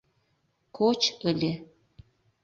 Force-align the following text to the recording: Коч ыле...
Коч 0.77 1.01
ыле... 1.29 1.51